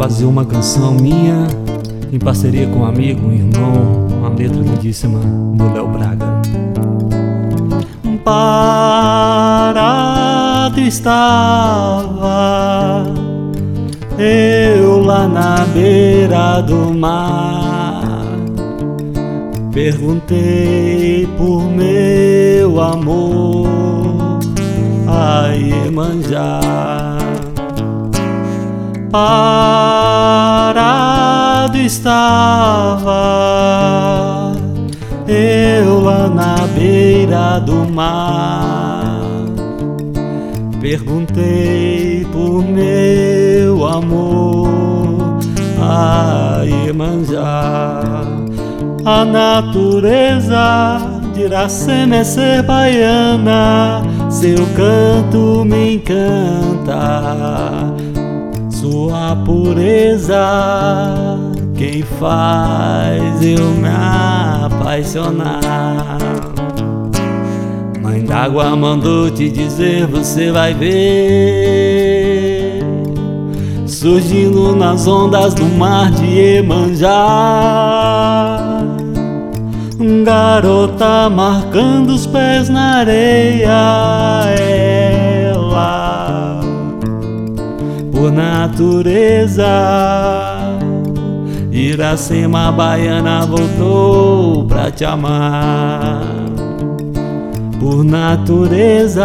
fazer 0.00 0.24
uma 0.24 0.46
canção 0.46 0.94
minha 0.94 1.46
em 2.10 2.18
parceria 2.18 2.66
com 2.68 2.78
um 2.78 2.86
amigo, 2.86 3.26
um 3.26 3.32
irmão, 3.34 4.08
uma 4.08 4.30
letra 4.30 4.58
lindíssima 4.58 5.20
do 5.54 5.70
Léo 5.74 5.88
Braga. 5.88 6.40
Parado 8.24 9.60
estava 10.80 12.24
eu 14.18 15.02
lá 15.02 15.28
na 15.28 15.66
beira 15.66 16.62
do 16.62 16.94
mar. 16.94 18.24
Perguntei 19.70 21.28
por 21.36 21.70
meu 21.70 22.80
amor 22.80 23.68
a 25.06 25.48
Iemanjá. 25.48 26.58
Parado 31.70 31.78
estava 31.78 33.12
eu 35.28 36.00
lá 36.00 36.28
na 36.28 36.56
beira 36.74 37.60
do 37.60 37.86
mar. 37.92 39.20
Perguntei 40.80 42.26
por 42.32 42.64
meu 42.64 43.86
amor 43.86 45.38
a 45.80 46.62
Iemanjá. 46.64 48.02
A 49.04 49.24
natureza 49.24 50.98
de 51.34 51.42
Iracema 51.42 52.16
é 52.16 52.24
ser 52.24 52.64
baiana, 52.64 54.02
seu 54.28 54.66
canto 54.76 55.64
me 55.64 55.94
encanta, 55.94 57.22
sua 58.70 59.36
pureza 59.44 61.49
quem 61.80 62.02
faz 62.02 63.42
eu 63.42 63.70
me 63.70 63.88
apaixonar. 64.66 66.18
Mãe 68.02 68.22
d'água 68.22 68.76
mandou 68.76 69.30
te 69.30 69.48
dizer, 69.48 70.06
você 70.06 70.52
vai 70.52 70.74
ver. 70.74 71.70
Surgindo 73.86 74.76
nas 74.76 75.06
ondas 75.06 75.54
do 75.54 75.64
mar 75.64 76.10
de 76.10 76.26
Iemanjá. 76.26 77.08
Garota 80.22 81.30
marcando 81.30 82.10
os 82.10 82.26
pés 82.26 82.68
na 82.68 82.96
areia, 82.96 83.70
ela 85.48 86.60
por 88.12 88.30
natureza. 88.30 89.64
Iracema 91.80 92.70
Baiana 92.70 93.46
voltou 93.46 94.66
pra 94.66 94.90
te 94.90 95.02
amar 95.02 96.20
por 97.80 98.04
natureza. 98.04 99.24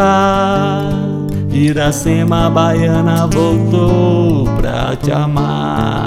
Iracema 1.51 2.49
Baiana 2.49 3.27
voltou 3.27 4.45
pra 4.55 4.95
te 4.95 5.11
amar. 5.11 6.04